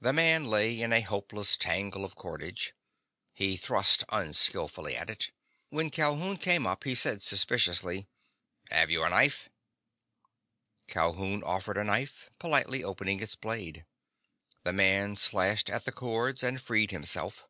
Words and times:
The 0.00 0.14
man 0.14 0.46
lay 0.46 0.80
in 0.80 0.90
a 0.90 1.02
hopeless 1.02 1.58
tangle 1.58 2.02
of 2.02 2.14
cordage. 2.14 2.72
He 3.34 3.58
thrust 3.58 4.04
unskilfully 4.08 4.96
at 4.96 5.10
it. 5.10 5.32
When 5.68 5.90
Calhoun 5.90 6.38
came 6.38 6.66
up 6.66 6.84
he 6.84 6.94
said 6.94 7.20
suspiciously: 7.20 8.06
"Have 8.70 8.88
you 8.88 9.04
a 9.04 9.10
knife?" 9.10 9.50
Calhoun 10.88 11.42
offered 11.42 11.76
a 11.76 11.84
knife, 11.84 12.30
politely 12.38 12.82
opening 12.82 13.20
its 13.20 13.36
blade. 13.36 13.84
The 14.64 14.72
man 14.72 15.14
slashed 15.14 15.68
at 15.68 15.84
the 15.84 15.92
cords 15.92 16.42
and 16.42 16.58
freed 16.58 16.90
himself. 16.90 17.46